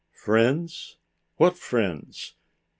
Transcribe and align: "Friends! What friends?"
"Friends! 0.15 0.97
What 1.37 1.55
friends?" 1.59 2.33